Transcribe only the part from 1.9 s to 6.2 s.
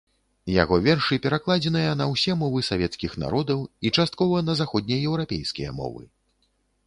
на ўсе мовы савецкіх народаў і часткова на заходнееўрапейскія мовы.